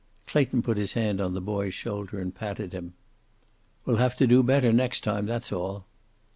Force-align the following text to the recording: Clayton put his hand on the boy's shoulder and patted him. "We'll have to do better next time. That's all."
Clayton 0.25 0.63
put 0.63 0.77
his 0.77 0.93
hand 0.93 1.21
on 1.21 1.35
the 1.35 1.39
boy's 1.41 1.75
shoulder 1.75 2.19
and 2.19 2.33
patted 2.33 2.73
him. 2.73 2.95
"We'll 3.85 3.97
have 3.97 4.15
to 4.15 4.25
do 4.25 4.41
better 4.41 4.73
next 4.73 5.01
time. 5.03 5.27
That's 5.27 5.51
all." 5.51 5.85